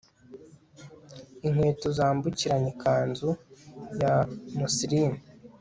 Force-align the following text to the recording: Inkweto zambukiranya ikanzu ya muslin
Inkweto 1.45 1.87
zambukiranya 1.97 2.69
ikanzu 2.75 3.29
ya 4.01 4.13
muslin 4.59 5.11